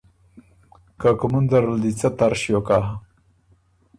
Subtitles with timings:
[0.99, 2.79] که کُومُن زرل دی څۀ تر ݭیوک هۀ۔